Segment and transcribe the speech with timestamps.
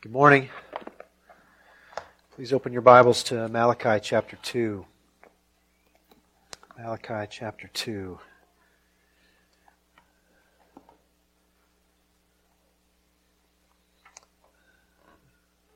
[0.00, 0.48] Good morning.
[2.36, 4.86] Please open your Bibles to Malachi chapter 2.
[6.78, 8.16] Malachi chapter 2.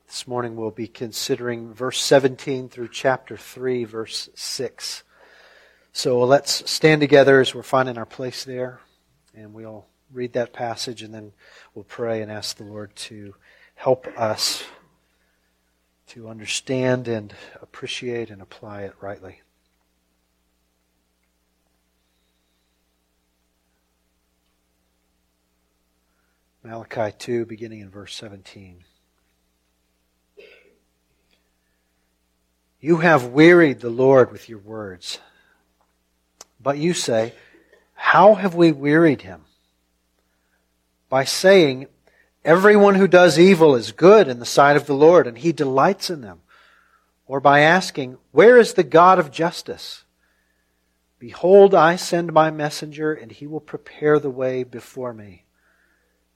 [0.07, 5.03] This morning we'll be considering verse 17 through chapter 3, verse 6.
[5.91, 8.79] So let's stand together as we're finding our place there,
[9.35, 11.33] and we'll read that passage, and then
[11.75, 13.35] we'll pray and ask the Lord to
[13.83, 14.63] help us
[16.07, 19.41] to understand and appreciate and apply it rightly.
[26.63, 28.85] Malachi 2, beginning in verse 17.
[32.79, 35.19] You have wearied the Lord with your words.
[36.57, 37.33] But you say,
[37.95, 39.41] How have we wearied him?
[41.09, 41.87] By saying,
[42.45, 46.09] Everyone who does evil is good in the sight of the Lord, and he delights
[46.09, 46.41] in them.
[47.25, 50.03] Or by asking, Where is the God of justice?
[51.19, 55.45] Behold, I send my messenger, and he will prepare the way before me.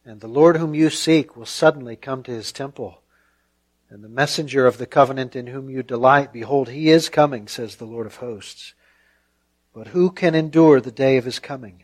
[0.06, 3.02] And the Lord whom you seek will suddenly come to his temple.
[3.90, 7.76] And the messenger of the covenant in whom you delight, behold, he is coming, says
[7.76, 8.74] the Lord of hosts.
[9.74, 11.84] But who can endure the day of his coming?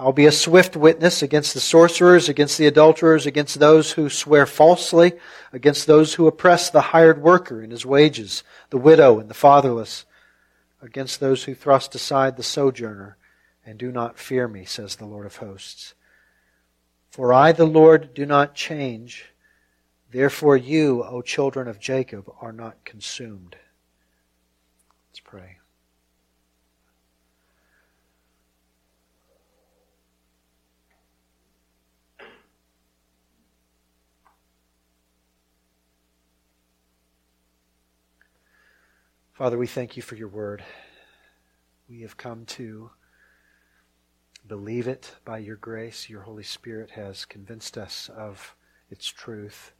[0.00, 4.46] I'll be a swift witness against the sorcerers, against the adulterers, against those who swear
[4.46, 5.14] falsely,
[5.52, 10.04] against those who oppress the hired worker in his wages, the widow and the fatherless,
[10.80, 13.16] against those who thrust aside the sojourner
[13.66, 15.94] and do not fear me, says the Lord of hosts.
[17.10, 19.32] For I, the Lord, do not change.
[20.12, 23.56] Therefore you, O children of Jacob, are not consumed.
[25.10, 25.58] Let's pray.
[39.38, 40.64] Father, we thank you for your word.
[41.88, 42.90] We have come to
[44.48, 46.10] believe it by your grace.
[46.10, 48.56] Your Holy Spirit has convinced us of
[48.90, 49.70] its truth.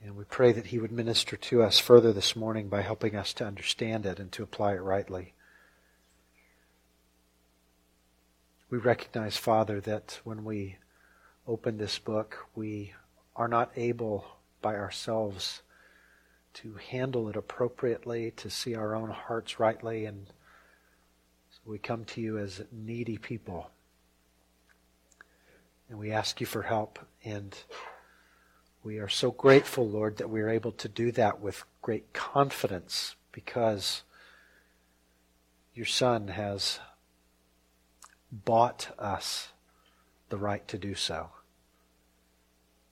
[0.00, 3.32] And we pray that He would minister to us further this morning by helping us
[3.32, 5.34] to understand it and to apply it rightly.
[8.70, 10.76] We recognize, Father, that when we
[11.48, 12.92] open this book, we
[13.34, 14.24] are not able
[14.62, 15.62] by ourselves
[16.54, 20.26] to handle it appropriately, to see our own hearts rightly, and
[21.50, 23.70] so we come to you as needy people.
[25.88, 26.98] And we ask you for help.
[27.24, 27.56] And
[28.82, 33.16] we are so grateful, Lord, that we are able to do that with great confidence
[33.32, 34.02] because
[35.74, 36.78] your Son has
[38.30, 39.48] bought us
[40.28, 41.30] the right to do so.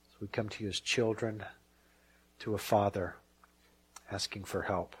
[0.09, 1.45] So we come to you as children
[2.39, 3.15] to a Father
[4.11, 4.95] asking for help.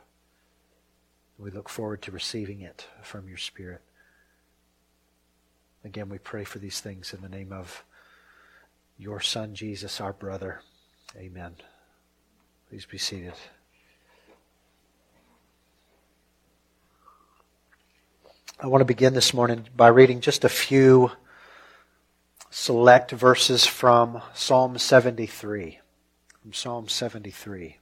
[1.37, 3.81] We look forward to receiving it from your Spirit.
[5.85, 7.83] Again, we pray for these things in the name of
[8.97, 10.61] your Son, Jesus, our brother.
[11.15, 11.55] Amen.
[12.69, 13.33] Please be seated.
[18.59, 21.11] I want to begin this morning by reading just a few
[22.49, 25.79] select verses from Psalm 73.
[26.41, 27.78] From Psalm 73.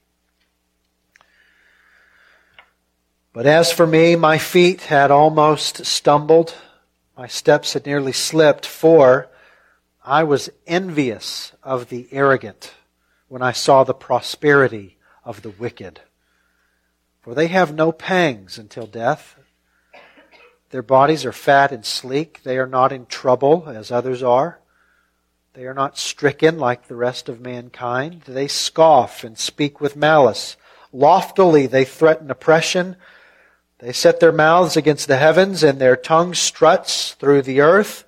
[3.38, 6.56] But as for me, my feet had almost stumbled.
[7.16, 9.28] My steps had nearly slipped, for
[10.04, 12.74] I was envious of the arrogant
[13.28, 16.00] when I saw the prosperity of the wicked.
[17.20, 19.38] For they have no pangs until death.
[20.70, 22.42] Their bodies are fat and sleek.
[22.42, 24.58] They are not in trouble as others are.
[25.52, 28.22] They are not stricken like the rest of mankind.
[28.26, 30.56] They scoff and speak with malice.
[30.92, 32.96] Loftily they threaten oppression.
[33.78, 38.04] They set their mouths against the heavens and their tongue struts through the earth.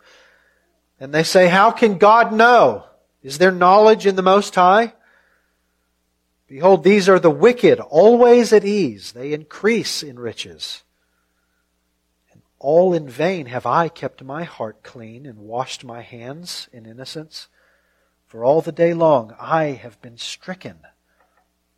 [0.99, 2.85] And they say, How can God know?
[3.23, 4.95] Is there knowledge in the Most High?
[6.49, 9.13] Behold, these are the wicked, always at ease.
[9.13, 10.83] They increase in riches.
[12.33, 16.87] And all in vain have I kept my heart clean and washed my hands in
[16.87, 17.47] innocence.
[18.27, 20.81] For all the day long I have been stricken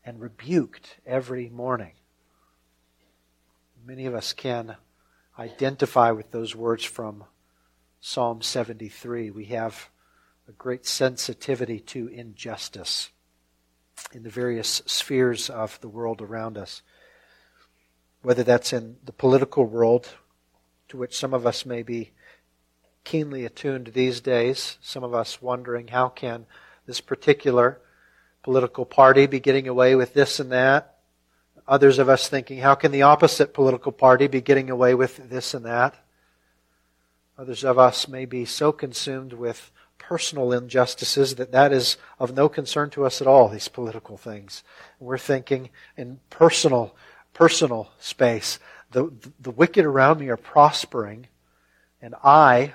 [0.05, 1.93] and rebuked every morning.
[3.84, 4.76] Many of us can
[5.37, 7.25] identify with those words from
[8.00, 9.31] Psalm 73.
[9.31, 9.88] We have
[10.49, 13.11] a great sensitivity to injustice
[14.12, 16.82] in the various spheres of the world around us.
[18.23, 20.11] Whether that's in the political world,
[20.88, 22.12] to which some of us may be
[23.02, 26.46] keenly attuned these days, some of us wondering how can
[26.87, 27.81] this particular
[28.44, 30.92] political party be getting away with this and that.
[31.69, 35.55] Others of us thinking, how can the opposite political party be getting away with this
[35.55, 35.94] and that?
[37.38, 42.49] Others of us may be so consumed with personal injustices that that is of no
[42.49, 44.64] concern to us at all, these political things.
[44.99, 46.94] We're thinking in personal,
[47.32, 48.58] personal space.
[48.91, 51.29] The, the wicked around me are prospering,
[52.03, 52.75] and I,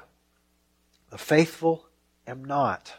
[1.10, 1.86] the faithful,
[2.26, 2.94] am not.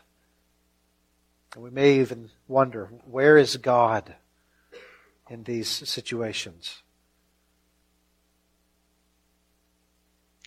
[1.55, 4.15] And we may even wonder, where is God
[5.29, 6.83] in these situations?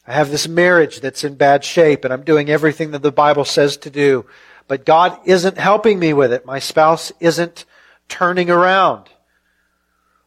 [0.05, 3.45] I have this marriage that's in bad shape and I'm doing everything that the Bible
[3.45, 4.25] says to do,
[4.67, 6.45] but God isn't helping me with it.
[6.45, 7.65] My spouse isn't
[8.07, 9.09] turning around.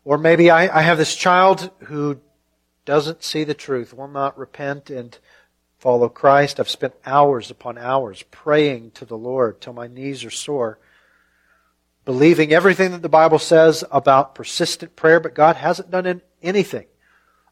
[0.04, 2.20] Or maybe I, I have this child who
[2.84, 5.18] doesn't see the truth, will not repent and
[5.78, 6.60] follow Christ.
[6.60, 10.78] I've spent hours upon hours praying to the Lord till my knees are sore,
[12.04, 16.86] believing everything that the Bible says about persistent prayer, but God hasn't done anything.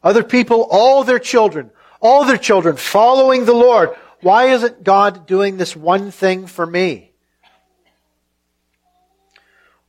[0.03, 1.71] Other people, all their children,
[2.01, 3.95] all their children following the Lord.
[4.21, 7.11] Why isn't God doing this one thing for me?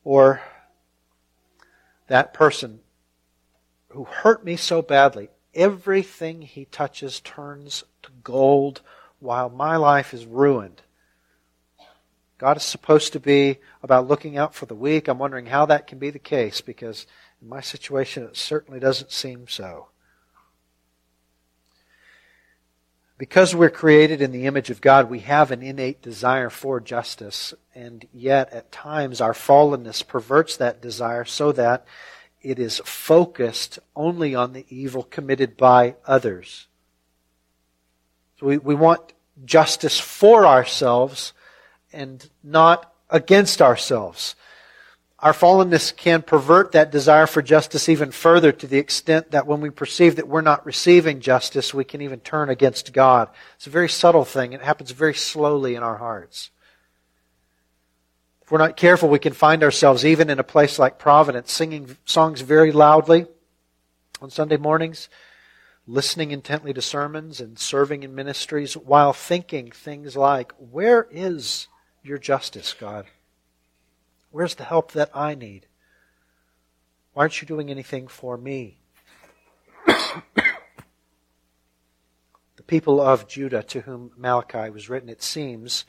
[0.03, 0.41] Or
[2.09, 2.81] that person
[3.89, 8.83] who hurt me so badly, everything he touches turns to gold
[9.19, 10.83] while my life is ruined.
[12.39, 15.09] God is supposed to be about looking out for the weak.
[15.09, 17.07] I'm wondering how that can be the case because
[17.41, 19.89] in my situation it certainly doesn't seem so.
[23.17, 27.55] Because we're created in the image of God, we have an innate desire for justice,
[27.73, 31.87] and yet at times our fallenness perverts that desire so that
[32.43, 36.67] it is focused only on the evil committed by others.
[38.41, 39.13] So we, we want
[39.45, 41.33] justice for ourselves
[41.95, 44.35] and not against ourselves.
[45.21, 49.63] Our fallenness can pervert that desire for justice even further to the extent that when
[49.63, 53.31] we perceive that we're not receiving justice, we can even turn against God.
[53.57, 54.53] It's a very subtle thing.
[54.53, 56.51] It happens very slowly in our hearts.
[58.43, 61.97] If we're not careful, we can find ourselves, even in a place like Providence, singing
[62.05, 63.25] songs very loudly
[64.21, 65.09] on Sunday mornings,
[65.87, 71.69] listening intently to sermons, and serving in ministries while thinking things like, Where is
[72.05, 73.07] your justice, God?
[74.31, 75.67] Where's the help that I need?
[77.15, 78.79] Why aren't you doing anything for me?
[79.87, 80.43] the
[82.67, 85.85] people of Judah to whom Malachi was written, it seems,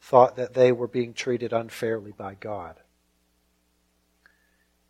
[0.00, 2.76] thought that they were being treated unfairly by God.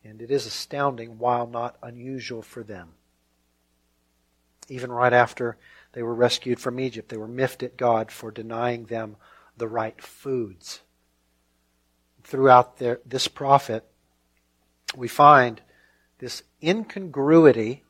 [0.05, 2.91] And it is astounding, while not unusual for them.
[4.69, 5.57] Even right after
[5.93, 9.17] they were rescued from Egypt, they were miffed at God for denying them
[9.59, 10.81] the right foods.
[12.23, 13.85] Throughout this prophet,
[14.97, 15.61] we find
[16.19, 17.85] this incongruity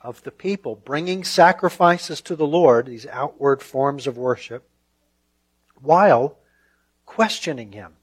[0.00, 4.68] of the people bringing sacrifices to the Lord, these outward forms of worship,
[5.80, 6.38] while
[7.06, 7.94] questioning him,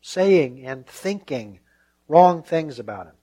[0.00, 1.60] saying and thinking
[2.08, 3.14] wrong things about him.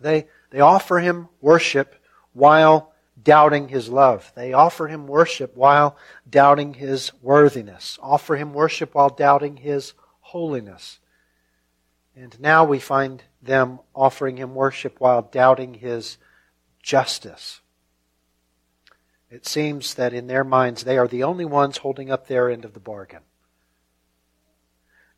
[0.00, 1.96] They, they offer him worship
[2.32, 2.92] while
[3.26, 4.32] doubting his love.
[4.36, 5.96] They offer him worship while
[6.30, 7.98] doubting his worthiness.
[8.00, 11.00] Offer him worship while doubting his holiness.
[12.14, 16.18] And now we find them offering him worship while doubting his
[16.80, 17.60] justice.
[19.28, 22.64] It seems that in their minds they are the only ones holding up their end
[22.64, 23.22] of the bargain.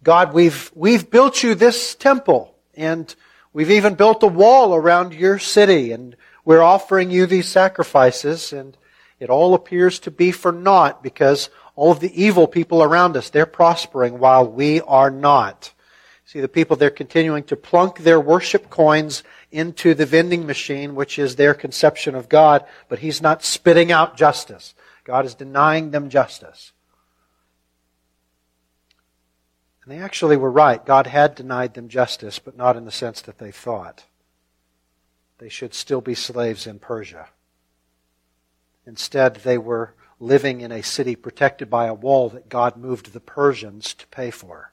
[0.02, 3.14] God, we've, we've built you this temple, and
[3.52, 6.16] we've even built a wall around your city, and
[6.48, 8.74] we're offering you these sacrifices, and
[9.20, 13.28] it all appears to be for naught because all of the evil people around us,
[13.28, 15.74] they're prospering while we are not.
[16.24, 21.18] See, the people, they're continuing to plunk their worship coins into the vending machine, which
[21.18, 24.74] is their conception of God, but He's not spitting out justice.
[25.04, 26.72] God is denying them justice.
[29.84, 30.82] And they actually were right.
[30.82, 34.04] God had denied them justice, but not in the sense that they thought.
[35.38, 37.28] They should still be slaves in Persia.
[38.86, 43.20] Instead, they were living in a city protected by a wall that God moved the
[43.20, 44.72] Persians to pay for.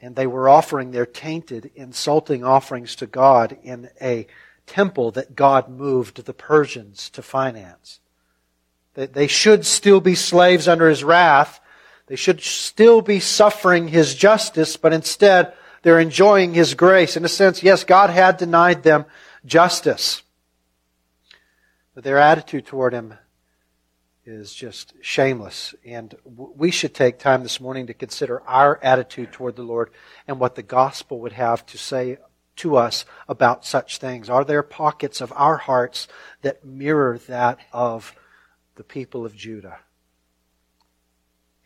[0.00, 4.26] And they were offering their tainted, insulting offerings to God in a
[4.66, 8.00] temple that God moved the Persians to finance.
[8.94, 11.60] They should still be slaves under his wrath.
[12.06, 17.16] They should still be suffering his justice, but instead they're enjoying his grace.
[17.16, 19.04] In a sense, yes, God had denied them
[19.44, 20.22] justice.
[21.94, 23.14] But their attitude toward him
[24.24, 25.74] is just shameless.
[25.84, 29.90] And we should take time this morning to consider our attitude toward the Lord
[30.28, 32.18] and what the gospel would have to say
[32.56, 34.30] to us about such things.
[34.30, 36.06] Are there pockets of our hearts
[36.42, 38.14] that mirror that of
[38.76, 39.80] the people of Judah?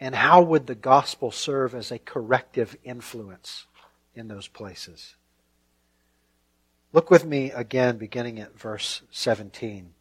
[0.00, 3.66] And how would the gospel serve as a corrective influence
[4.16, 5.14] in those places?
[6.92, 9.92] Look with me again, beginning at verse 17.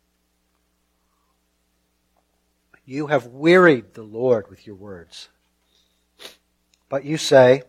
[2.85, 5.29] You have wearied the Lord with your words.
[6.87, 7.63] But you say,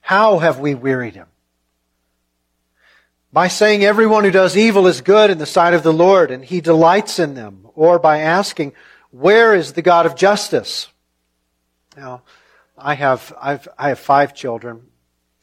[0.00, 1.28] How have we wearied him?
[3.32, 6.44] By saying everyone who does evil is good in the sight of the Lord, and
[6.44, 8.74] he delights in them, or by asking,
[9.10, 10.88] Where is the God of justice?
[11.96, 12.22] Now,
[12.82, 14.82] I have, I've, I have five children,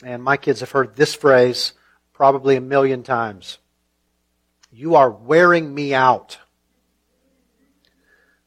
[0.04, 1.74] and my kids have heard this phrase
[2.14, 3.60] probably a million times.
[4.72, 6.38] You are wearing me out.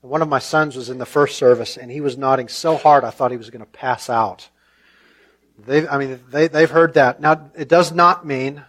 [0.03, 3.05] One of my sons was in the first service, and he was nodding so hard
[3.05, 4.49] I thought he was going to pass out.
[5.59, 7.21] They, I mean, they, they've heard that.
[7.21, 8.63] Now, it does not mean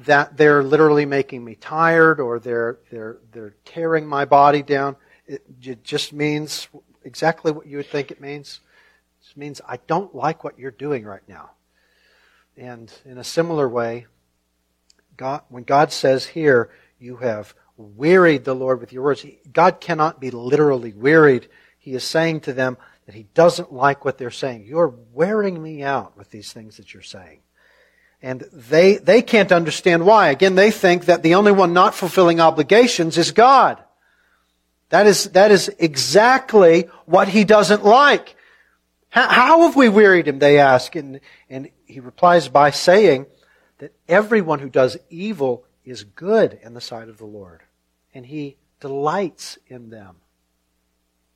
[0.00, 4.96] that they're literally making me tired or they're, they're, they're tearing my body down.
[5.26, 6.68] It, it just means
[7.02, 8.60] exactly what you would think it means.
[9.38, 11.50] Means I don't like what you're doing right now.
[12.56, 14.06] And in a similar way,
[15.16, 19.24] God, when God says here, you have wearied the Lord with your words.
[19.52, 21.48] God cannot be literally wearied.
[21.78, 24.64] He is saying to them that he doesn't like what they're saying.
[24.66, 27.38] You're wearing me out with these things that you're saying.
[28.20, 30.30] And they, they can't understand why.
[30.30, 33.80] Again, they think that the only one not fulfilling obligations is God.
[34.88, 38.34] That is, that is exactly what he doesn't like.
[39.10, 40.94] How, how have we wearied him, they ask.
[40.96, 43.26] And, and he replies by saying
[43.78, 47.62] that everyone who does evil is good in the sight of the Lord
[48.14, 50.16] and he delights in them.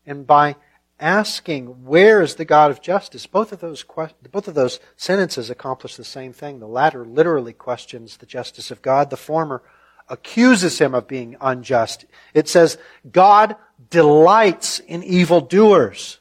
[0.07, 0.57] And by
[0.99, 3.26] asking, where is the God of justice?
[3.26, 3.85] Both of those,
[4.31, 6.61] both of those sentences accomplish the same thing.
[6.61, 9.11] The latter literally questions the justice of God.
[9.11, 9.62] The former
[10.09, 12.05] accuses him of being unjust.
[12.35, 12.79] It says,
[13.11, 13.57] God
[13.91, 16.19] delights in evildoers.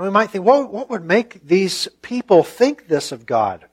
[0.00, 3.66] Now we might think, well, what would make these people think this of God?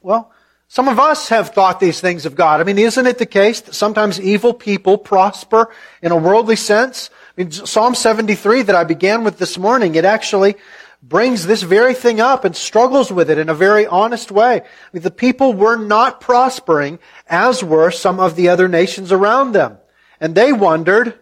[0.00, 0.30] Well,
[0.68, 2.60] some of us have thought these things of God.
[2.60, 7.10] I mean, isn't it the case that sometimes evil people prosper in a worldly sense?
[7.36, 10.54] I mean, Psalm 73 that I began with this morning, it actually
[11.02, 14.60] brings this very thing up and struggles with it in a very honest way.
[14.60, 19.50] I mean, the people were not prospering as were some of the other nations around
[19.50, 19.78] them.
[20.20, 21.18] And they wondered,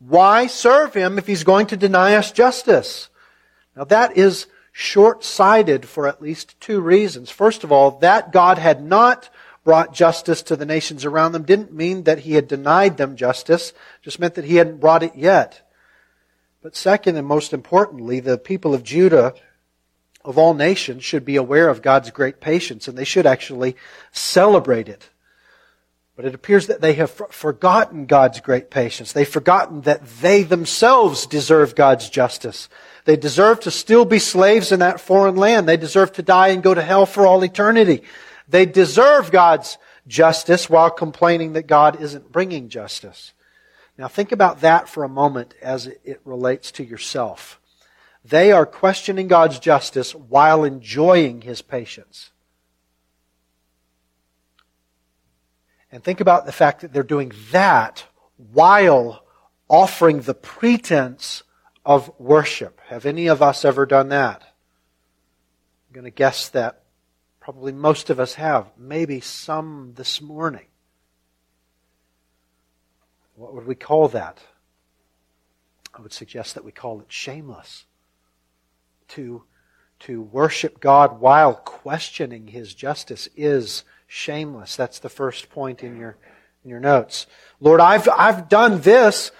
[0.00, 3.08] why serve him if he's going to deny us justice?
[3.76, 7.30] Now that is short-sighted for at least two reasons.
[7.30, 9.28] First of all, that God had not
[9.64, 13.72] brought justice to the nations around them didn't mean that he had denied them justice,
[14.00, 15.68] just meant that he hadn't brought it yet.
[16.62, 19.34] But second and most importantly, the people of Judah
[20.24, 23.76] of all nations should be aware of God's great patience and they should actually
[24.12, 25.10] celebrate it.
[26.14, 29.12] But it appears that they have forgotten God's great patience.
[29.12, 32.68] They've forgotten that they themselves deserve God's justice.
[33.04, 35.68] They deserve to still be slaves in that foreign land.
[35.68, 38.02] They deserve to die and go to hell for all eternity.
[38.48, 43.32] They deserve God's justice while complaining that God isn't bringing justice.
[43.98, 47.60] Now think about that for a moment as it relates to yourself.
[48.24, 52.30] They are questioning God's justice while enjoying His patience.
[55.90, 58.04] And think about the fact that they're doing that
[58.52, 59.24] while
[59.68, 61.42] offering the pretense
[61.84, 62.80] of worship.
[62.86, 64.42] Have any of us ever done that?
[64.42, 66.82] I'm going to guess that
[67.40, 68.70] probably most of us have.
[68.78, 70.66] Maybe some this morning.
[73.34, 74.38] What would we call that?
[75.94, 77.84] I would suggest that we call it shameless.
[79.08, 79.42] To,
[80.00, 84.76] to worship God while questioning His justice is shameless.
[84.76, 86.16] That's the first point in your,
[86.64, 87.26] in your notes.
[87.60, 89.32] Lord, I've, I've done this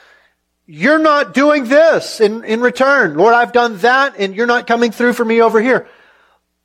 [0.75, 3.15] you're not doing this in, in return.
[3.15, 5.87] Lord, I've done that and you're not coming through for me over here.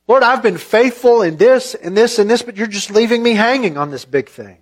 [0.06, 3.34] Lord, I've been faithful in this and this and this, but you're just leaving me
[3.34, 4.56] hanging on this big thing.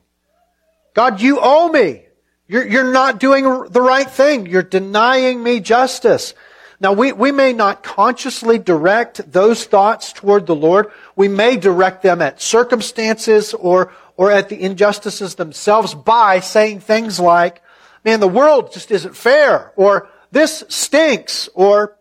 [0.95, 2.03] God, you owe me.
[2.49, 4.47] You're, you're not doing the right thing.
[4.47, 6.35] You're denying me justice.
[6.81, 10.91] Now, we, we may not consciously direct those thoughts toward the Lord.
[11.15, 17.21] We may direct them at circumstances or, or at the injustices themselves by saying things
[17.21, 17.63] like,
[18.07, 21.99] man, the world just isn't fair, or this stinks, or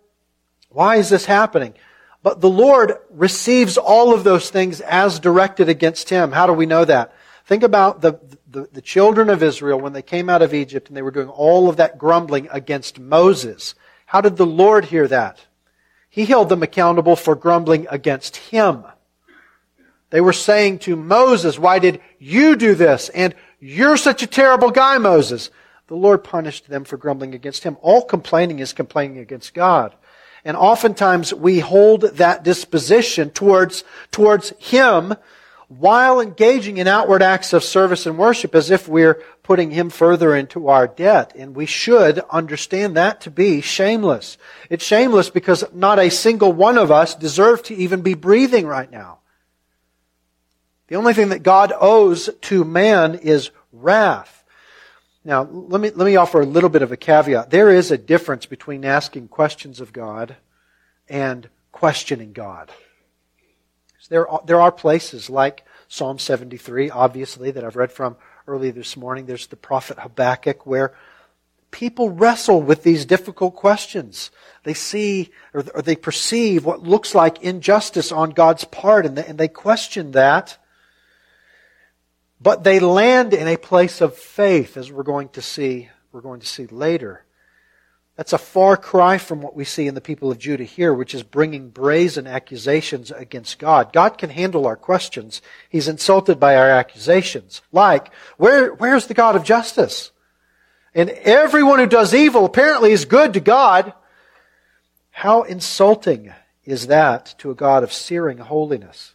[0.69, 1.73] why is this happening?
[2.21, 6.31] But the Lord receives all of those things as directed against him.
[6.31, 7.13] How do we know that?
[7.45, 8.13] Think about the,
[8.49, 11.29] the, the, children of Israel when they came out of Egypt and they were doing
[11.29, 13.75] all of that grumbling against Moses.
[14.07, 15.45] How did the Lord hear that?
[16.09, 18.83] He held them accountable for grumbling against him.
[20.09, 23.09] They were saying to Moses, why did you do this?
[23.09, 25.51] And you're such a terrible guy, Moses.
[25.87, 27.77] The Lord punished them for grumbling against him.
[27.81, 29.95] All complaining is complaining against God.
[30.45, 35.15] And oftentimes we hold that disposition towards, towards Him
[35.67, 40.35] while engaging in outward acts of service and worship as if we're putting Him further
[40.35, 41.33] into our debt.
[41.35, 44.37] And we should understand that to be shameless.
[44.69, 48.89] It's shameless because not a single one of us deserve to even be breathing right
[48.89, 49.19] now.
[50.87, 54.34] The only thing that God owes to man is wrath.
[55.25, 57.49] Now, let me, let me offer a little bit of a caveat.
[57.49, 60.35] There is a difference between asking questions of God
[61.09, 62.71] and questioning God.
[63.99, 68.17] So there, are, there are places like Psalm 73, obviously, that I've read from
[68.47, 69.25] earlier this morning.
[69.25, 70.93] There's the prophet Habakkuk, where
[71.71, 74.29] people wrestle with these difficult questions.
[74.61, 79.25] They see or, or they perceive what looks like injustice on God's part, and they,
[79.25, 80.59] and they question that.
[82.41, 86.41] But they land in a place of faith, as we're going to see, we're going
[86.41, 87.25] to see later.
[88.15, 91.13] That's a far cry from what we see in the people of Judah here, which
[91.13, 93.91] is bringing brazen accusations against God.
[93.91, 95.41] God can handle our questions.
[95.69, 97.61] He's insulted by our accusations.
[97.73, 100.11] Like, where, where's the God of justice?
[100.93, 103.93] And everyone who does evil apparently is good to God.
[105.11, 109.14] How insulting is that to a God of searing holiness?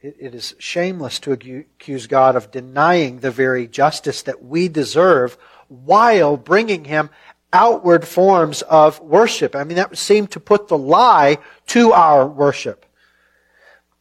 [0.00, 5.36] It is shameless to accuse God of denying the very justice that we deserve
[5.68, 7.10] while bringing him
[7.52, 9.56] outward forms of worship.
[9.56, 12.84] I mean, that would seem to put the lie to our worship.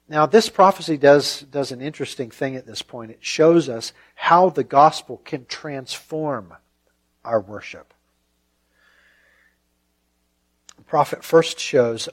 [0.08, 3.12] Now, this prophecy does, does an interesting thing at this point.
[3.12, 6.54] It shows us how the gospel can transform
[7.24, 7.94] our worship.
[10.78, 12.08] The prophet first shows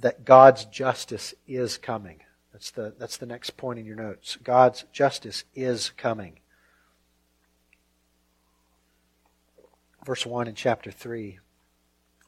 [0.00, 2.20] that God's justice is coming.
[2.58, 4.36] That's the, that's the next point in your notes.
[4.42, 6.40] God's justice is coming.
[10.04, 11.38] Verse 1 in chapter 3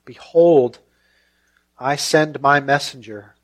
[0.05, 0.79] Behold,
[1.81, 3.35] I send my messenger,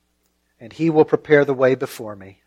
[0.60, 2.42] and he will prepare the way before me.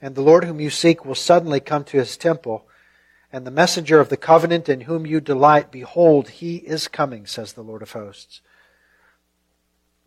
[0.00, 2.66] And the Lord whom you seek will suddenly come to his temple,
[3.32, 7.52] and the messenger of the covenant in whom you delight, behold, he is coming, says
[7.52, 8.40] the Lord of hosts.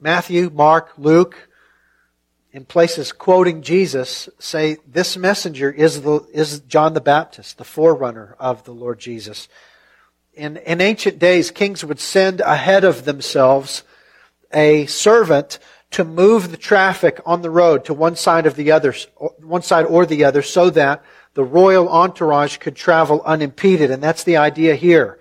[0.01, 1.47] Matthew, Mark, Luke,
[2.55, 8.37] in places quoting Jesus, say this messenger is, the, is John the Baptist, the forerunner
[8.39, 9.49] of the Lord Jesus.
[10.33, 13.83] In, in ancient days, kings would send ahead of themselves
[14.53, 15.59] a servant
[15.91, 18.95] to move the traffic on the road to one side of the other,
[19.41, 23.91] one side or the other, so that the royal entourage could travel unimpeded.
[23.91, 25.19] And that's the idea here.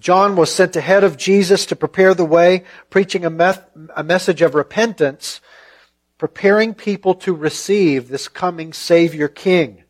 [0.00, 4.42] John was sent ahead of Jesus to prepare the way, preaching a, meth- a message
[4.42, 5.40] of repentance
[6.18, 9.84] preparing people to receive this coming Savior King.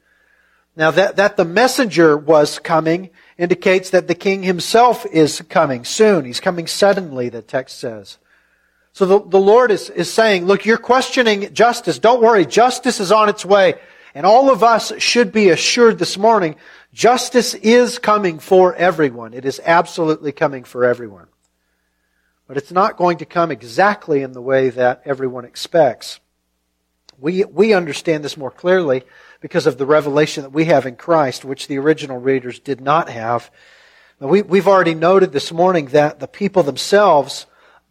[0.76, 6.24] Now that, that the messenger was coming indicates that the king himself is coming soon.
[6.24, 8.18] He's coming suddenly, the text says.
[8.92, 11.98] So the, the Lord is, is saying, look, you're questioning justice.
[11.98, 12.44] Don't worry.
[12.44, 13.74] Justice is on its way.
[14.14, 16.56] And all of us should be assured this morning,
[16.92, 19.34] justice is coming for everyone.
[19.34, 21.26] It is absolutely coming for everyone.
[22.48, 26.18] But it's not going to come exactly in the way that everyone expects.
[27.20, 29.02] We, we understand this more clearly
[29.40, 33.10] because of the revelation that we have in Christ, which the original readers did not
[33.10, 33.50] have.
[34.18, 37.46] Now, we, we've already noted this morning that the people themselves,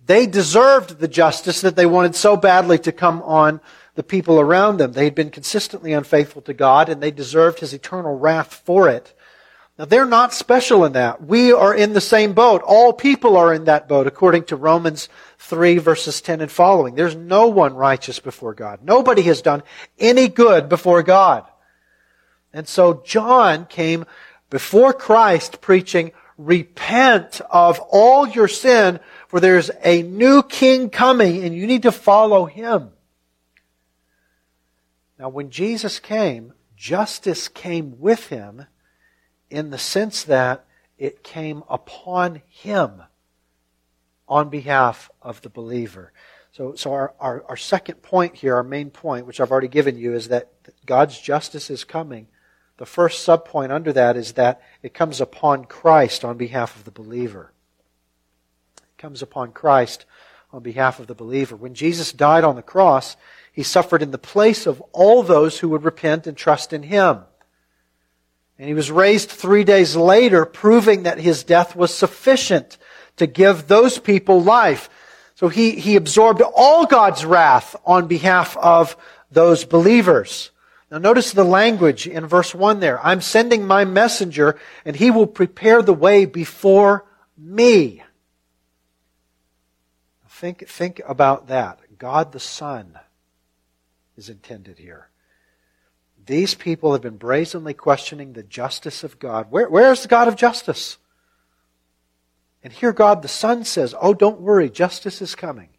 [0.05, 3.61] they deserved the justice that they wanted so badly to come on
[3.93, 4.93] the people around them.
[4.93, 9.13] They had been consistently unfaithful to God, and they deserved his eternal wrath for it.
[9.77, 11.23] Now, they're not special in that.
[11.23, 12.63] We are in the same boat.
[12.65, 16.95] All people are in that boat, according to Romans 3, verses 10 and following.
[16.95, 18.79] There's no one righteous before God.
[18.83, 19.61] Nobody has done
[19.99, 21.45] any good before God.
[22.51, 24.05] And so John came
[24.49, 31.55] before Christ preaching, Repent of all your sin, for there's a new king coming, and
[31.55, 32.91] you need to follow him.
[35.19, 38.65] Now, when Jesus came, justice came with him
[39.49, 40.65] in the sense that
[40.97, 43.03] it came upon him.
[44.27, 46.11] on behalf of the believer.
[46.51, 49.97] So, so our, our, our second point here, our main point, which I've already given
[49.97, 50.51] you, is that
[50.85, 52.27] God's justice is coming.
[52.77, 56.91] The first subpoint under that is that it comes upon Christ on behalf of the
[56.91, 57.51] believer.
[58.77, 60.05] It comes upon Christ
[60.51, 61.55] on behalf of the believer.
[61.55, 63.15] When Jesus died on the cross,
[63.51, 67.21] he suffered in the place of all those who would repent and trust in him.
[68.59, 72.77] And he was raised three days later, proving that his death was sufficient
[73.17, 74.89] to give those people life.
[75.35, 78.97] So he, he absorbed all God's wrath on behalf of
[79.31, 80.51] those believers.
[80.89, 83.05] Now notice the language in verse 1 there.
[83.05, 87.05] I'm sending my messenger and he will prepare the way before
[87.37, 88.03] me.
[90.29, 91.79] Think, think about that.
[91.97, 92.97] God the Son
[94.15, 95.09] is intended here.
[96.27, 99.47] These people have been brazenly questioning the justice of God.
[99.49, 100.97] Where, where's the God of justice?
[102.61, 105.69] And here God the Son says, Oh, don't worry, justice is coming.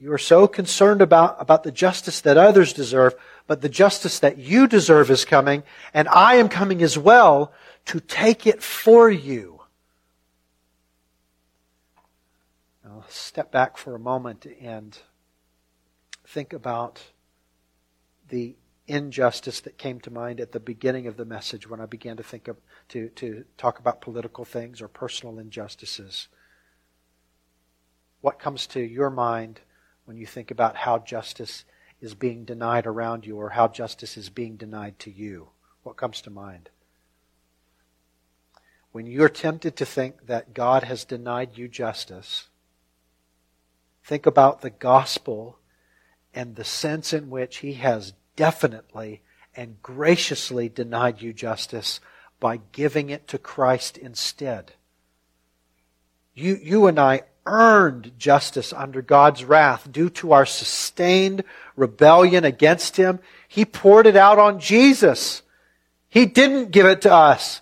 [0.00, 3.14] You are so concerned about, about the justice that others deserve,
[3.46, 5.62] but the justice that you deserve is coming,
[5.94, 7.52] and I am coming as well
[7.86, 9.60] to take it for you.
[12.84, 14.96] Now, step back for a moment and
[16.24, 17.02] think about
[18.28, 18.56] the
[18.88, 22.22] injustice that came to mind at the beginning of the message when I began to
[22.22, 22.56] think of
[22.88, 26.28] to, to talk about political things or personal injustices.
[28.20, 29.60] What comes to your mind
[30.06, 31.64] when you think about how justice
[32.00, 35.48] is being denied around you or how justice is being denied to you?
[35.82, 36.70] What comes to mind?
[38.90, 42.48] When you're tempted to think that God has denied you justice,
[44.02, 45.58] think about the gospel
[46.34, 49.20] and the sense in which He has definitely
[49.56, 51.98] and graciously denied you justice
[52.38, 54.74] by giving it to Christ instead.
[56.34, 61.42] You, you and I earned justice under God's wrath due to our sustained
[61.74, 63.18] rebellion against Him.
[63.48, 65.42] He poured it out on Jesus.
[66.08, 67.60] He didn't give it to us.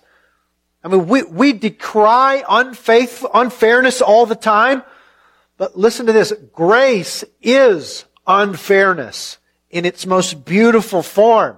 [0.83, 4.83] I mean, we, we decry unfairness all the time,
[5.57, 6.31] but listen to this.
[6.53, 11.57] Grace is unfairness in its most beautiful form.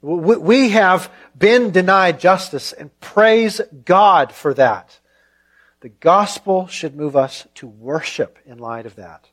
[0.00, 4.98] We have been denied justice and praise God for that.
[5.80, 9.28] The gospel should move us to worship in light of that.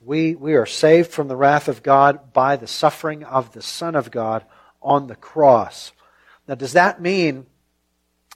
[0.00, 3.94] We, we are saved from the wrath of God by the suffering of the Son
[3.94, 4.44] of God
[4.80, 5.92] on the cross.
[6.46, 7.46] Now, does that mean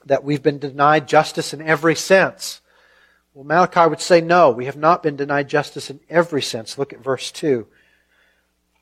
[0.05, 2.61] that we've been denied justice in every sense?
[3.33, 6.77] Well, Malachi would say no, we have not been denied justice in every sense.
[6.77, 7.66] Look at verse 2.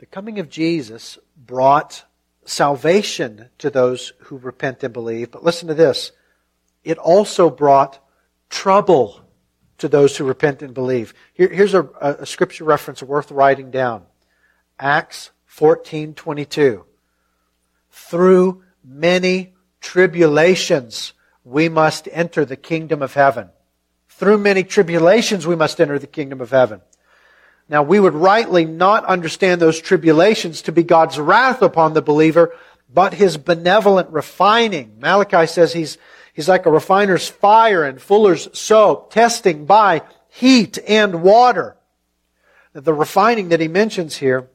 [0.00, 2.04] The coming of Jesus brought
[2.46, 5.30] salvation to those who repent and believe.
[5.30, 6.12] But listen to this.
[6.82, 8.02] It also brought
[8.48, 9.20] trouble
[9.76, 11.12] to those who repent and believe.
[11.34, 14.04] Here, here's a, a, scripture reference worth writing down.
[14.78, 16.84] Acts 14:22.
[17.90, 21.12] Through many tribulations
[21.44, 23.50] we must enter the kingdom of heaven.
[24.08, 26.80] Through many tribulations we must enter the kingdom of heaven.
[27.70, 32.52] Now, we would rightly not understand those tribulations to be God's wrath upon the believer,
[32.92, 34.98] but his benevolent refining.
[34.98, 35.96] Malachi says he's,
[36.32, 41.76] he's like a refiner's fire and fuller's soap, testing by heat and water.
[42.72, 44.50] The refining that he mentions here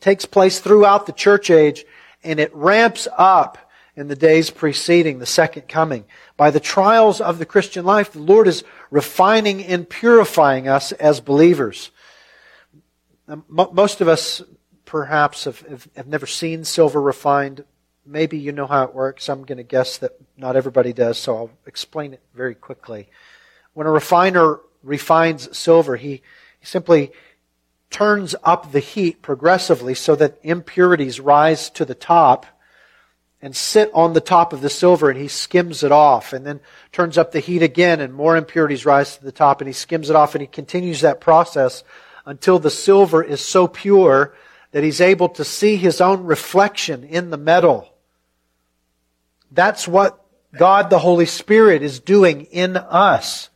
[0.00, 1.84] takes place throughout the church age,
[2.24, 3.58] and it ramps up
[3.94, 6.06] in the days preceding the second coming.
[6.38, 11.20] By the trials of the Christian life, the Lord is refining and purifying us as
[11.20, 11.90] believers
[13.28, 14.42] Um, most of us
[14.84, 17.64] perhaps have, have, have, never seen silver refined.
[18.04, 19.28] Maybe you know how it works.
[19.28, 23.08] I'm going to guess that not everybody does, so I'll explain it very quickly.
[23.74, 26.22] When a refiner refines silver, he,
[26.60, 27.10] he simply
[27.90, 32.46] turns up the heat progressively so that impurities rise to the top
[33.42, 36.60] and sit on the top of the silver and he skims it off and then
[36.92, 40.10] turns up the heat again and more impurities rise to the top and he skims
[40.10, 41.82] it off and he continues that process
[42.26, 44.34] until the silver is so pure
[44.72, 47.94] that he's able to see his own reflection in the metal.
[49.50, 50.22] That's what
[50.58, 53.48] God the Holy Spirit is doing in us.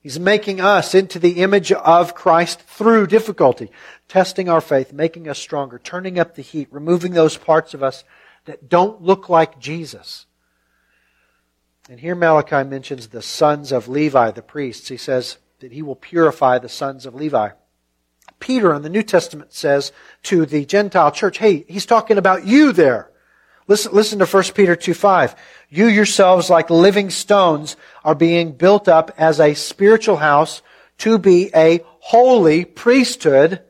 [0.00, 3.70] He's making us into the image of Christ through difficulty,
[4.08, 8.04] testing our faith, making us stronger, turning up the heat, removing those parts of us
[8.44, 10.26] that don't look like Jesus.
[11.88, 14.88] And here Malachi mentions the sons of Levi, the priests.
[14.88, 17.50] He says that he will purify the sons of Levi.
[18.42, 19.92] Peter in the New Testament says
[20.24, 23.08] to the Gentile church, hey, he's talking about you there.
[23.68, 25.36] Listen, listen to 1 Peter 2 5.
[25.70, 30.60] You yourselves, like living stones, are being built up as a spiritual house
[30.98, 33.62] to be a holy priesthood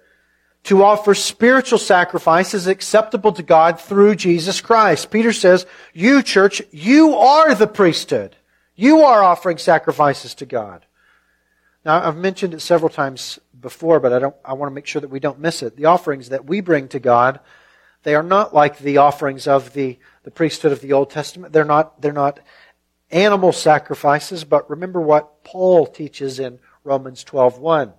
[0.65, 5.11] to offer spiritual sacrifices acceptable to God through Jesus Christ.
[5.11, 8.37] Peter says, you church, you are the priesthood.
[8.75, 10.87] You are offering sacrifices to God.
[11.85, 15.01] Now, I've mentioned it several times before, but I don't, I want to make sure
[15.01, 15.77] that we don't miss it.
[15.77, 17.41] The offerings that we bring to God
[18.03, 21.53] they are not like the offerings of the, the priesthood of the Old Testament.
[21.53, 22.41] They're not, they're not
[23.11, 27.93] animal sacrifices, but remember what Paul teaches in Romans 12.1.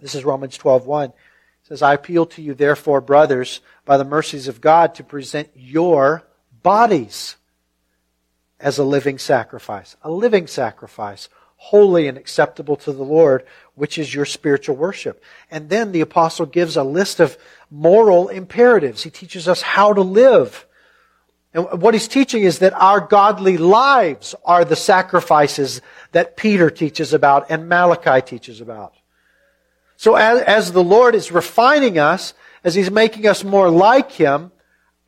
[0.00, 1.06] This is Romans 12.1.
[1.06, 1.14] It
[1.62, 6.24] says, I appeal to you, therefore, brothers, by the mercies of God, to present your
[6.62, 7.36] bodies
[8.58, 9.96] as a living sacrifice.
[10.02, 11.28] A living sacrifice,
[11.64, 15.22] holy and acceptable to the Lord, which is your spiritual worship.
[15.50, 17.38] And then the apostle gives a list of
[17.70, 19.02] moral imperatives.
[19.02, 20.66] He teaches us how to live.
[21.54, 25.80] And what he's teaching is that our godly lives are the sacrifices
[26.12, 28.92] that Peter teaches about and Malachi teaches about.
[29.96, 34.52] So as, as the Lord is refining us, as he's making us more like him,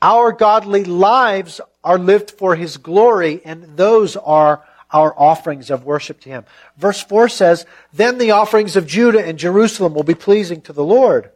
[0.00, 6.20] our godly lives are lived for his glory, and those are our offerings of worship
[6.20, 6.44] to him.
[6.76, 10.84] Verse 4 says, Then the offerings of Judah and Jerusalem will be pleasing to the
[10.84, 11.30] Lord.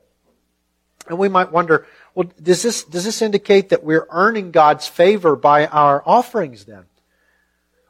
[1.09, 5.35] And we might wonder, well, does this, does this indicate that we're earning God's favor
[5.37, 6.85] by our offerings then?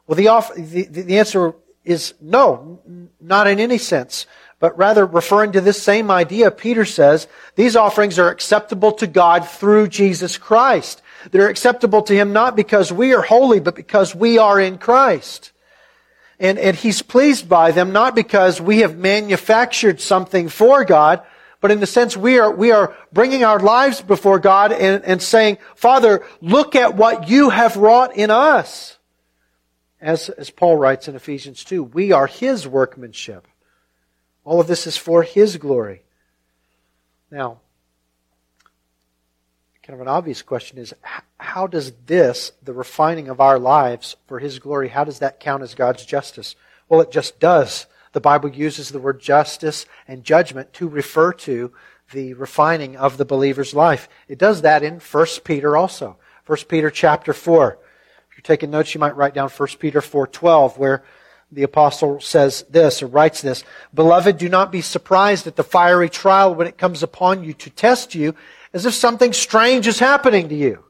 [0.06, 2.80] Well, the, off, the, the answer is no,
[3.20, 4.26] not in any sense.
[4.58, 9.48] But rather, referring to this same idea, Peter says, these offerings are acceptable to God
[9.48, 11.00] through Jesus Christ.
[11.30, 15.52] They're acceptable to Him not because we are holy, but because we are in Christ.
[16.38, 21.22] And, and He's pleased by them not because we have manufactured something for God,
[21.60, 25.22] but in the sense we are, we are bringing our lives before God and, and
[25.22, 28.98] saying, Father, look at what you have wrought in us.
[30.00, 33.46] As, as Paul writes in Ephesians 2, we are His workmanship.
[34.44, 36.02] All of this is for His glory.
[37.30, 37.60] Now,
[39.90, 40.94] kind of an obvious question is
[41.38, 45.64] how does this, the refining of our lives for His glory, how does that count
[45.64, 46.54] as God's justice?
[46.88, 47.86] Well, it just does.
[48.12, 51.72] The Bible uses the word justice and judgment to refer to
[52.12, 54.08] the refining of the believer's life.
[54.28, 56.18] It does that in 1 Peter also.
[56.46, 57.76] 1 Peter chapter 4.
[58.30, 61.02] If you're taking notes, you might write down 1 Peter 4.12 where
[61.50, 63.64] the apostle says this or writes this.
[63.92, 67.70] Beloved, do not be surprised at the fiery trial when it comes upon you to
[67.70, 68.36] test you
[68.72, 70.84] as if something strange is happening to you.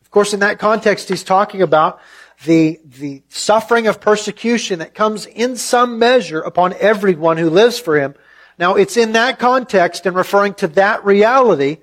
[0.00, 2.00] Of course, in that context, he's talking about
[2.44, 7.98] the, the suffering of persecution that comes in some measure upon everyone who lives for
[7.98, 8.14] him.
[8.58, 11.78] Now, it's in that context and referring to that reality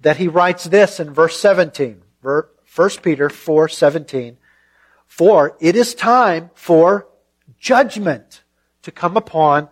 [0.00, 2.02] that he writes this in verse 17.
[2.22, 4.36] 1 Peter 4, 17.
[5.06, 7.08] For it is time for
[7.58, 8.42] judgment
[8.82, 9.68] to come upon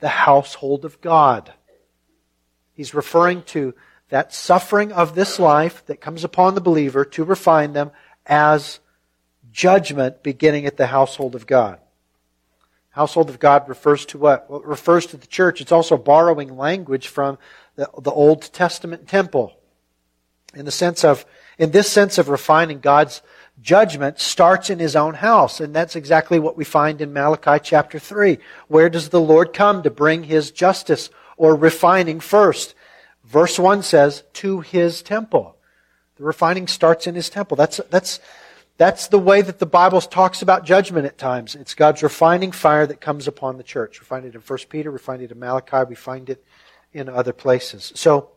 [0.00, 1.52] the household of God.
[2.72, 3.74] He's referring to
[4.10, 7.90] that suffering of this life that comes upon the believer to refine them
[8.26, 8.80] as
[9.52, 11.78] judgment beginning at the household of God.
[12.90, 14.48] Household of God refers to what?
[14.48, 15.60] Well, it refers to the church.
[15.60, 17.38] It's also borrowing language from
[17.74, 19.52] the, the Old Testament temple.
[20.54, 21.26] In the sense of,
[21.58, 23.20] in this sense of refining God's
[23.60, 25.60] judgment starts in his own house.
[25.60, 28.38] And that's exactly what we find in Malachi chapter 3.
[28.68, 32.74] Where does the Lord come to bring his justice or refining first?
[33.24, 35.56] Verse 1 says, to his temple.
[36.16, 37.56] The refining starts in his temple.
[37.56, 38.20] That's, that's,
[38.76, 41.54] that's the way that the Bible talks about judgment at times.
[41.54, 44.00] It's God's refining fire that comes upon the church.
[44.00, 46.44] We find it in 1 Peter, we find it in Malachi, we find it
[46.92, 47.92] in other places.
[47.96, 48.30] So,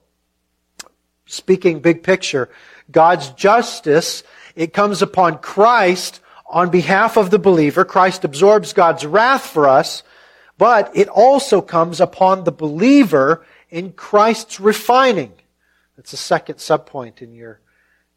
[1.26, 2.50] speaking big picture,
[2.90, 4.24] God's justice,
[4.56, 7.84] it comes upon Christ on behalf of the believer.
[7.86, 10.04] Christ absorbs God's wrath for us,
[10.58, 15.34] but it also comes upon the believer in Christ's refining.
[15.96, 17.60] That's the second subpoint in your,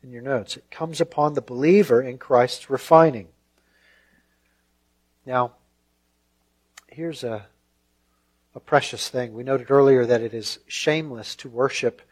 [0.02, 0.56] in your notes.
[0.56, 3.28] It comes upon the believer in Christ's refining.
[5.26, 5.52] Now,
[6.88, 7.46] here's a,
[8.54, 9.32] a precious thing.
[9.32, 12.02] We noted earlier that it is shameless to worship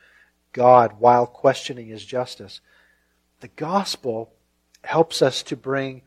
[0.52, 2.60] God while questioning his justice.
[3.40, 4.32] The gospel
[4.82, 6.02] helps us to bring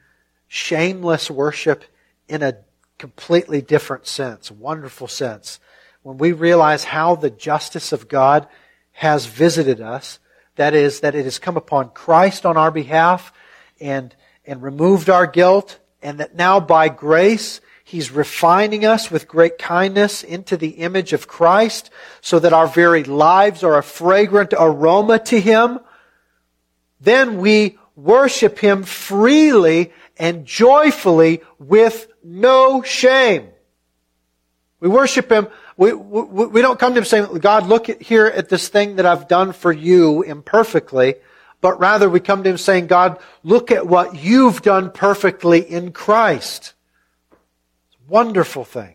[0.47, 1.85] shameless worship
[2.27, 2.57] in a
[2.97, 5.59] completely different sense, wonderful sense.
[6.03, 8.47] When we realize how the justice of God
[8.93, 10.19] has visited us,
[10.55, 13.31] that is, that it has come upon Christ on our behalf
[13.79, 19.57] and, and removed our guilt, and that now by grace, He's refining us with great
[19.57, 21.89] kindness into the image of Christ
[22.21, 25.79] so that our very lives are a fragrant aroma to Him.
[27.01, 33.49] Then we worship Him freely and joyfully with no shame.
[34.79, 35.47] We worship Him.
[35.81, 38.97] We, we, we don't come to Him saying, God, look at, here at this thing
[38.97, 41.15] that I've done for you imperfectly.
[41.59, 45.91] But rather we come to Him saying, God, look at what you've done perfectly in
[45.91, 46.75] Christ.
[47.31, 48.93] It's a wonderful thing.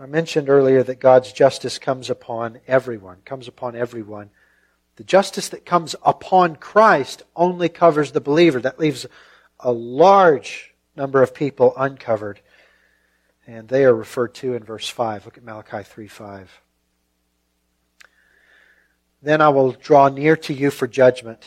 [0.00, 4.30] I mentioned earlier that God's justice comes upon everyone, comes upon everyone.
[4.96, 8.58] The justice that comes upon Christ only covers the believer.
[8.60, 9.04] That leaves
[9.60, 12.40] a large number of people uncovered.
[13.46, 15.24] And they are referred to in verse 5.
[15.24, 16.60] Look at Malachi 3 5.
[19.22, 21.44] Then I will draw near to you for judgment.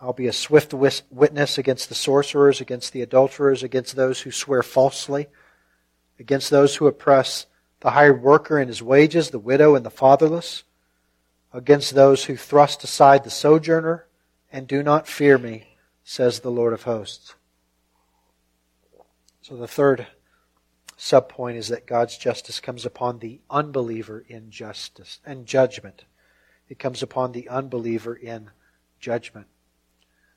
[0.00, 4.62] I'll be a swift witness against the sorcerers, against the adulterers, against those who swear
[4.62, 5.28] falsely,
[6.18, 7.46] against those who oppress
[7.80, 10.64] the hired worker and his wages, the widow and the fatherless,
[11.52, 14.06] against those who thrust aside the sojourner
[14.50, 17.34] and do not fear me, says the Lord of hosts.
[19.40, 20.06] So the third
[20.98, 26.04] subpoint is that God's justice comes upon the unbeliever in justice and judgment.
[26.68, 28.50] It comes upon the unbeliever in
[29.00, 29.46] judgment.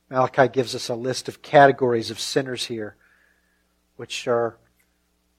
[0.09, 2.95] Malachi gives us a list of categories of sinners here,
[3.95, 4.57] which are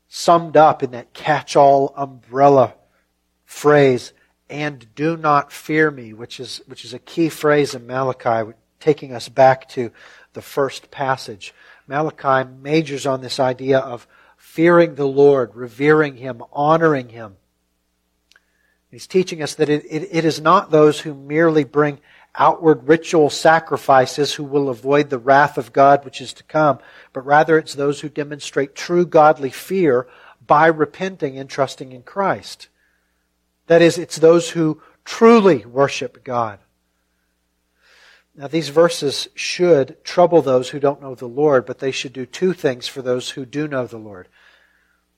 [0.08, 2.74] summed up in that catch all umbrella
[3.44, 4.12] phrase,
[4.48, 9.12] and do not fear me, which is, which is a key phrase in Malachi, taking
[9.12, 9.90] us back to
[10.32, 11.54] the first passage.
[11.86, 14.06] Malachi majors on this idea of
[14.56, 17.36] fearing the Lord, revering Him, honoring Him.
[18.90, 22.00] He's teaching us that it, it, it is not those who merely bring
[22.34, 26.78] outward ritual sacrifices who will avoid the wrath of God which is to come,
[27.12, 30.08] but rather it's those who demonstrate true godly fear
[30.46, 32.68] by repenting and trusting in Christ.
[33.66, 36.60] That is, it's those who truly worship God.
[38.34, 42.24] Now, these verses should trouble those who don't know the Lord, but they should do
[42.24, 44.28] two things for those who do know the Lord.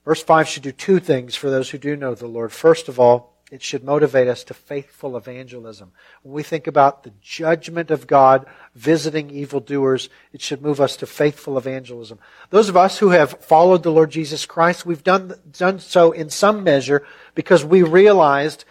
[0.05, 2.51] Verse 5 should do two things for those who do know the Lord.
[2.51, 5.91] First of all, it should motivate us to faithful evangelism.
[6.21, 11.07] When we think about the judgment of God visiting evildoers, it should move us to
[11.07, 12.19] faithful evangelism.
[12.51, 16.29] Those of us who have followed the Lord Jesus Christ, we've done, done so in
[16.29, 18.65] some measure because we realized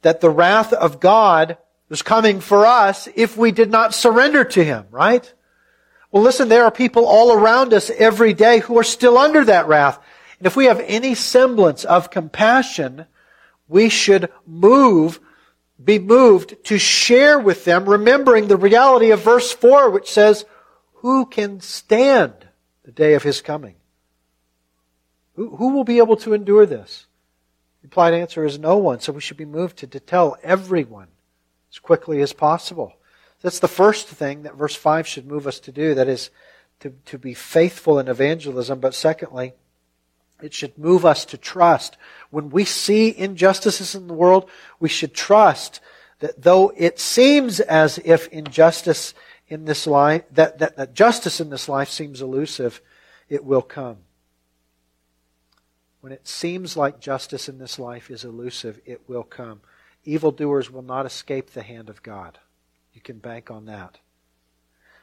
[0.00, 1.58] that the wrath of God
[1.90, 5.30] was coming for us if we did not surrender to Him, right?
[6.10, 9.66] Well, listen, there are people all around us every day who are still under that
[9.66, 9.98] wrath.
[10.42, 13.06] And if we have any semblance of compassion,
[13.68, 15.20] we should move,
[15.80, 20.44] be moved to share with them, remembering the reality of verse 4, which says,
[20.94, 22.32] Who can stand
[22.82, 23.76] the day of his coming?
[25.36, 27.06] Who, who will be able to endure this?
[27.82, 31.06] The implied answer is no one, so we should be moved to, to tell everyone
[31.70, 32.94] as quickly as possible.
[33.42, 36.30] That's the first thing that verse 5 should move us to do, that is,
[36.80, 39.54] to, to be faithful in evangelism, but secondly,
[40.42, 41.96] it should move us to trust.
[42.30, 44.48] When we see injustices in the world,
[44.80, 45.80] we should trust
[46.18, 49.14] that though it seems as if injustice
[49.48, 52.80] in this life, that, that, that justice in this life seems elusive,
[53.28, 53.98] it will come.
[56.00, 59.60] When it seems like justice in this life is elusive, it will come.
[60.04, 62.38] Evildoers will not escape the hand of God.
[62.92, 63.98] You can bank on that.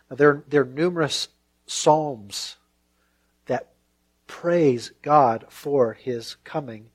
[0.10, 1.30] Now, there, there are numerous
[1.67, 2.58] psalms
[4.29, 6.91] praise God for his coming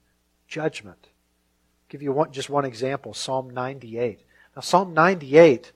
[0.47, 0.99] judgment.
[1.03, 4.21] I'll give you one, just one example Psalm 98.
[4.55, 5.73] Now, Psalm 98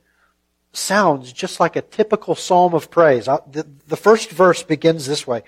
[0.72, 3.26] sounds just like a typical psalm of praise.
[3.26, 5.42] Uh, the, the first verse begins this way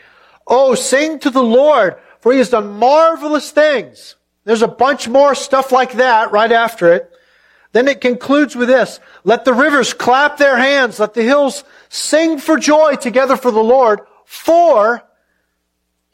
[0.48, 4.16] Oh, sing to the Lord, for he has done marvelous things.
[4.44, 7.08] There's a bunch more stuff like that right after it.
[7.70, 12.38] Then it concludes with this Let the rivers clap their hands, let the hills sing
[12.38, 15.04] for joy together for the Lord, for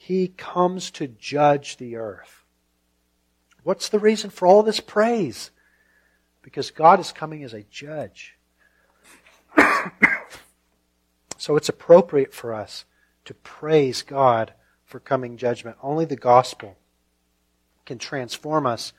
[0.07, 2.44] he comes to judge the earth.
[3.64, 5.50] What's the reason for all this praise?
[6.42, 8.36] Because God is coming as a judge.
[11.38, 12.84] so it's appropriate for us
[13.24, 14.52] to praise God
[14.84, 15.76] for coming judgment.
[15.82, 16.76] Only the gospel
[17.84, 18.92] can transform us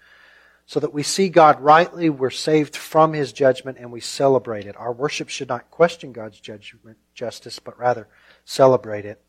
[0.65, 4.75] so that we see God rightly, we're saved from his judgment, and we celebrate it.
[4.75, 8.09] Our worship should not question God's judgment, justice, but rather
[8.43, 9.21] celebrate it.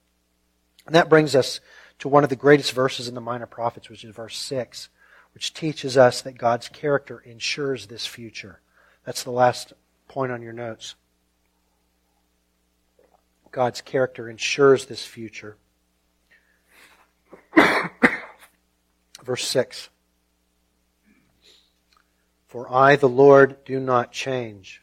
[0.89, 1.61] And that brings us
[1.99, 4.89] to one of the greatest verses in the Minor Prophets, which is verse 6,
[5.34, 8.62] which teaches us that God's character ensures this future.
[9.05, 9.74] That's the last
[10.09, 10.95] point on your notes.
[13.51, 15.59] God's character ensures this future.
[19.22, 19.91] Verse 6
[22.47, 24.80] For I, the Lord, do not change.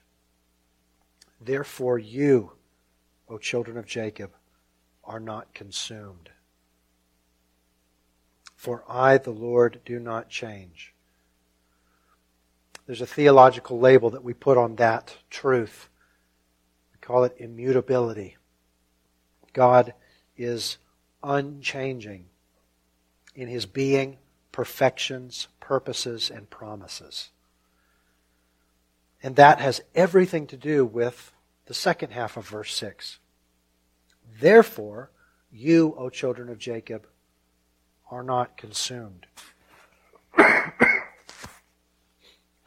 [1.41, 2.51] Therefore, you,
[3.27, 4.31] O children of Jacob,
[5.05, 6.29] are not consumed.
[8.55, 10.93] For I, the Lord, do not change.
[12.85, 15.89] There's a theological label that we put on that truth.
[16.93, 18.37] We call it immutability.
[19.53, 19.93] God
[20.37, 20.77] is
[21.23, 22.25] unchanging
[23.33, 24.17] in his being,
[24.51, 27.29] perfections, purposes, and promises.
[29.21, 31.33] And that has everything to do with
[31.65, 33.19] the second half of verse 6.
[34.39, 35.11] Therefore,
[35.51, 37.07] you, O children of Jacob,
[38.11, 39.27] are not consumed.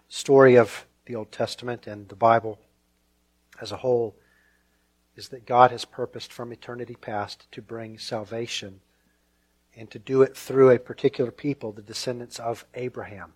[0.08, 2.58] Story of the Old Testament and the Bible
[3.60, 4.16] as a whole
[5.16, 8.80] is that God has purposed from eternity past to bring salvation
[9.76, 13.32] and to do it through a particular people, the descendants of Abraham.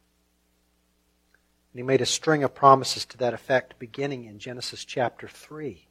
[1.72, 5.86] And he made a string of promises to that effect beginning in Genesis chapter 3.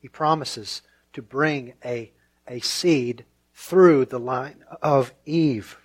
[0.00, 0.82] He promises
[1.12, 2.12] to bring a,
[2.48, 3.24] a seed
[3.54, 5.78] through the line of Eve.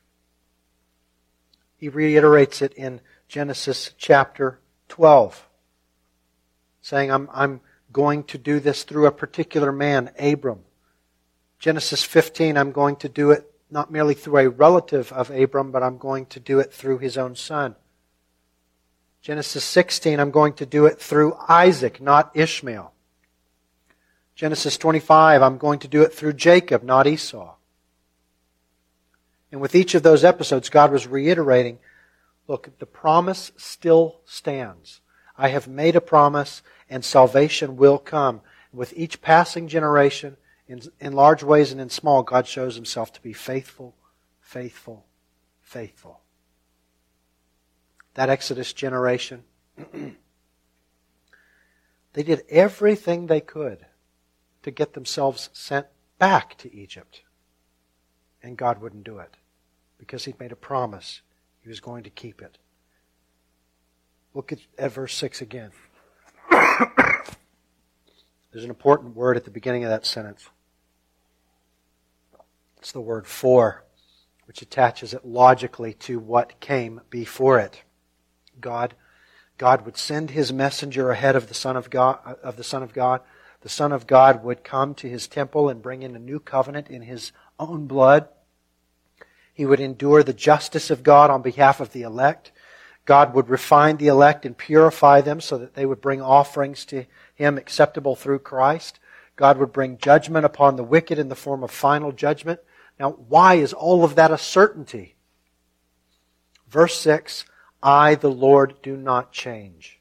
[1.78, 5.48] He reiterates it in Genesis chapter 12,
[6.82, 7.60] saying, I'm, I'm
[7.92, 10.60] going to do this through a particular man, Abram.
[11.60, 15.84] Genesis 15, I'm going to do it not merely through a relative of Abram, but
[15.84, 17.76] I'm going to do it through his own son.
[19.22, 22.94] Genesis 16, I'm going to do it through Isaac, not Ishmael.
[24.36, 27.56] Genesis 25, I'm going to do it through Jacob, not Esau.
[29.50, 31.80] And with each of those episodes, God was reiterating
[32.48, 35.02] look, the promise still stands.
[35.36, 38.42] I have made a promise, and salvation will come.
[38.72, 43.22] With each passing generation, in, in large ways and in small, God shows himself to
[43.22, 43.96] be faithful,
[44.42, 45.06] faithful,
[45.62, 46.22] faithful.
[48.14, 49.44] That Exodus generation,
[52.14, 53.86] they did everything they could
[54.66, 55.86] to get themselves sent
[56.18, 57.22] back to Egypt.
[58.42, 59.38] And God wouldn't do it
[60.00, 61.22] because He'd made a promise.
[61.62, 62.58] He was going to keep it.
[64.34, 65.70] Look at, at verse 6 again.
[66.50, 70.50] There's an important word at the beginning of that sentence.
[72.80, 73.84] It's the word for,
[74.48, 77.84] which attaches it logically to what came before it.
[78.60, 78.96] God,
[79.60, 82.94] God would send his messenger ahead of the Son of God, of the Son of
[82.94, 83.22] God.
[83.66, 86.88] The Son of God would come to his temple and bring in a new covenant
[86.88, 88.28] in his own blood.
[89.56, 92.52] He would endure the justice of God on behalf of the elect.
[93.06, 97.06] God would refine the elect and purify them so that they would bring offerings to
[97.34, 99.00] him acceptable through Christ.
[99.36, 102.60] God would bring judgment upon the wicked in the form of final judgment.
[103.00, 105.16] Now, why is all of that a certainty?
[106.68, 107.46] Verse 6
[107.82, 110.00] I, the Lord, do not change.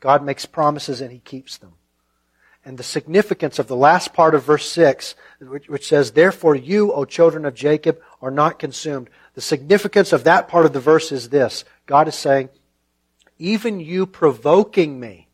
[0.00, 1.76] God makes promises and he keeps them.
[2.64, 6.92] And the significance of the last part of verse 6, which, which, says, Therefore you,
[6.92, 9.10] O children of Jacob, are not consumed.
[9.34, 12.48] The significance of that part of the verse is this God is saying,
[13.38, 15.28] Even you provoking me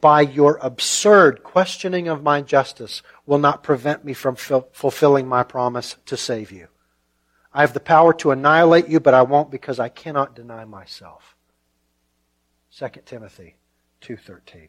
[0.00, 5.96] by your absurd questioning of my justice will not prevent me from fulfilling my promise
[6.06, 6.68] to save you.
[7.52, 11.34] I have the power to annihilate you, but I won't because I cannot deny myself.
[12.70, 13.56] 2 Timothy
[14.02, 14.68] 2:13.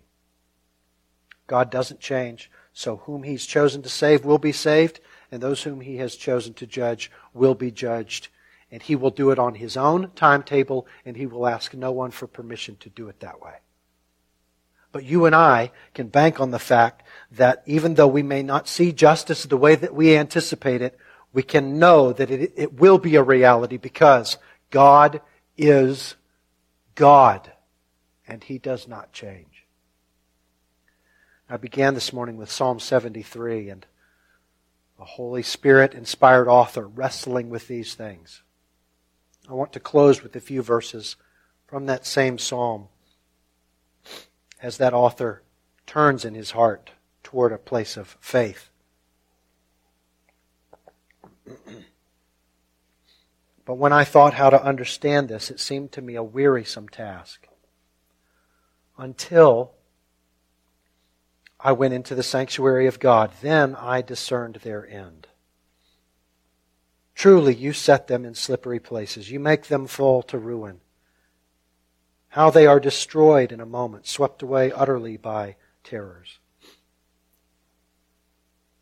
[1.50, 5.00] God doesn't change, so whom he's chosen to save will be saved,
[5.32, 8.30] and those whom he has chosen to judge will be judged.
[8.72, 12.12] And he will do it on his own timetable, and he will ask no one
[12.12, 13.56] for permission to do it that way.
[14.92, 18.68] But you and I can bank on the fact that even though we may not
[18.68, 20.98] see justice the way that we anticipate it,
[21.34, 24.38] we can know that it, it will be a reality because
[24.70, 25.20] God
[25.58, 26.16] is
[26.94, 27.52] God
[28.28, 29.49] and He does not change.
[31.52, 33.84] I began this morning with Psalm 73 and
[35.00, 38.44] a Holy Spirit inspired author wrestling with these things.
[39.50, 41.16] I want to close with a few verses
[41.66, 42.90] from that same psalm
[44.62, 45.42] as that author
[45.88, 46.92] turns in his heart
[47.24, 48.70] toward a place of faith.
[53.66, 57.48] But when I thought how to understand this, it seemed to me a wearisome task.
[58.98, 59.74] Until
[61.60, 63.32] I went into the sanctuary of God.
[63.42, 65.28] Then I discerned their end.
[67.16, 69.30] Truly, you set them in slippery places.
[69.30, 70.80] You make them fall to ruin.
[72.30, 76.40] How they are destroyed in a moment, swept away utterly by terrors.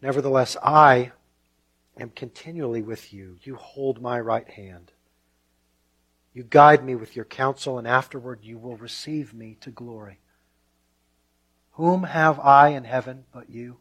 [0.02, 1.14] Nevertheless, I
[2.00, 3.38] am continually with you.
[3.42, 4.92] You hold my right hand.
[6.34, 10.20] You guide me with your counsel, and afterward you will receive me to glory.
[11.78, 13.78] Whom have I in heaven but you?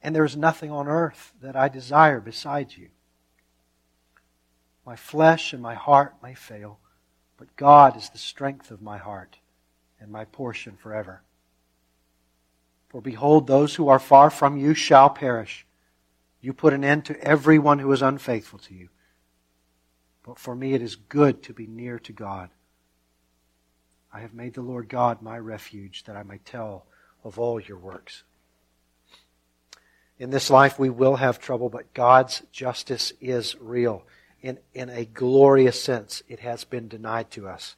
[0.00, 2.90] And there is nothing on earth that I desire besides you.
[4.86, 6.78] My flesh and my heart may fail,
[7.36, 9.38] but God is the strength of my heart
[9.98, 11.22] and my portion forever.
[12.90, 15.66] For behold, those who are far from you shall perish.
[16.40, 18.88] You put an end to everyone who is unfaithful to you.
[20.22, 22.50] But for me it is good to be near to God.
[24.12, 26.86] I have made the Lord God my refuge, that I may tell
[27.22, 28.24] of all your works.
[30.18, 34.04] In this life we will have trouble, but God's justice is real.
[34.42, 37.76] In, in a glorious sense, it has been denied to us.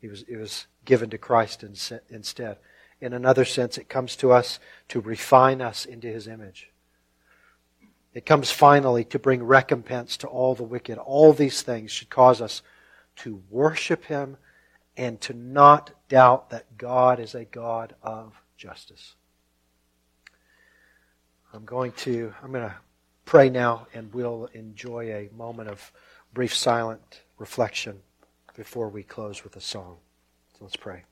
[0.00, 2.56] It was, it was given to Christ instead.
[3.00, 6.70] In another sense, it comes to us to refine us into his image.
[8.14, 10.98] It comes finally to bring recompense to all the wicked.
[10.98, 12.62] All these things should cause us
[13.16, 14.36] to worship him
[14.96, 19.14] and to not doubt that God is a God of justice.
[21.52, 22.74] I'm going to I'm going to
[23.24, 25.92] pray now and we'll enjoy a moment of
[26.32, 28.00] brief silent reflection
[28.56, 29.96] before we close with a song.
[30.58, 31.04] So let's pray.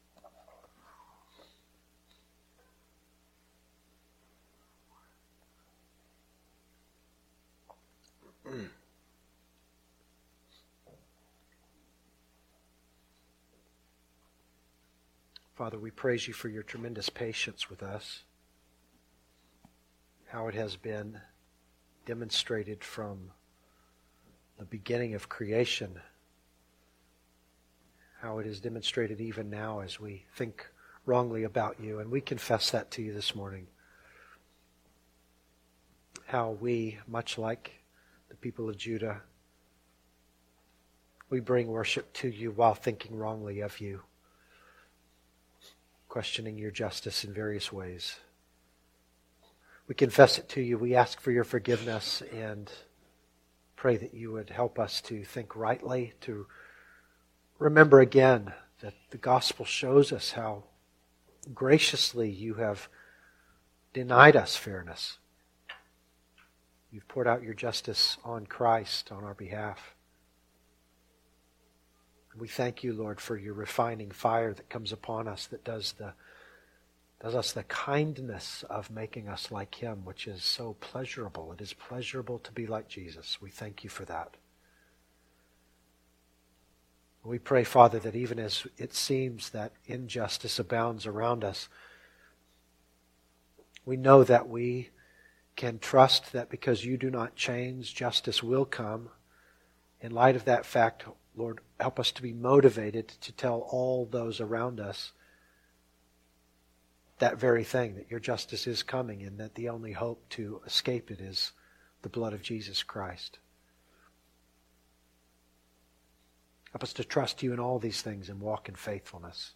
[15.61, 18.23] Father, we praise you for your tremendous patience with us,
[20.29, 21.21] how it has been
[22.07, 23.31] demonstrated from
[24.59, 26.01] the beginning of creation,
[28.23, 30.67] how it is demonstrated even now as we think
[31.05, 33.67] wrongly about you, and we confess that to you this morning.
[36.25, 37.83] How we, much like
[38.31, 39.21] the people of Judah,
[41.29, 44.01] we bring worship to you while thinking wrongly of you
[46.11, 48.19] questioning your justice in various ways.
[49.87, 50.77] We confess it to you.
[50.77, 52.71] We ask for your forgiveness and
[53.77, 56.49] pray that you would help us to think rightly, to
[57.61, 60.65] remember again that the gospel shows us how
[61.55, 62.89] graciously you have
[63.93, 65.19] denied us fairness.
[66.91, 69.95] You've poured out your justice on Christ on our behalf.
[72.39, 76.15] We thank you, Lord, for your refining fire that comes upon us that does the
[77.21, 81.53] does us the kindness of making us like him, which is so pleasurable.
[81.53, 83.43] It is pleasurable to be like Jesus.
[83.43, 84.39] We thank you for that.
[87.23, 91.69] We pray, Father, that even as it seems that injustice abounds around us,
[93.85, 94.89] we know that we
[95.57, 99.11] can trust that because you do not change, justice will come.
[100.01, 101.05] In light of that fact,
[101.37, 105.13] Lord, help us to be motivated to tell all those around us
[107.19, 111.11] that very thing, that your justice is coming and that the only hope to escape
[111.11, 111.53] it is
[112.03, 113.39] the blood of Jesus Christ.
[116.73, 119.53] Help us to trust you in all these things and walk in faithfulness.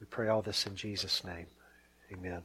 [0.00, 1.46] We pray all this in Jesus' name.
[2.12, 2.42] Amen.